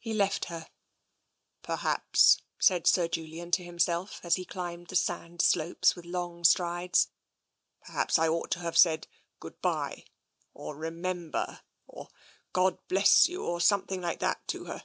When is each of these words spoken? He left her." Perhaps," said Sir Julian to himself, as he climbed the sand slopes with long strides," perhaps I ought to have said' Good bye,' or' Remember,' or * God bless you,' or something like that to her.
He 0.00 0.12
left 0.12 0.46
her." 0.46 0.66
Perhaps," 1.62 2.38
said 2.58 2.84
Sir 2.88 3.06
Julian 3.06 3.52
to 3.52 3.62
himself, 3.62 4.18
as 4.24 4.34
he 4.34 4.44
climbed 4.44 4.88
the 4.88 4.96
sand 4.96 5.40
slopes 5.40 5.94
with 5.94 6.04
long 6.04 6.42
strides," 6.42 7.10
perhaps 7.86 8.18
I 8.18 8.26
ought 8.26 8.50
to 8.50 8.58
have 8.58 8.76
said' 8.76 9.06
Good 9.38 9.60
bye,' 9.60 10.04
or' 10.52 10.74
Remember,' 10.76 11.60
or 11.86 12.08
* 12.32 12.52
God 12.52 12.78
bless 12.88 13.28
you,' 13.28 13.46
or 13.46 13.60
something 13.60 14.00
like 14.00 14.18
that 14.18 14.48
to 14.48 14.64
her. 14.64 14.82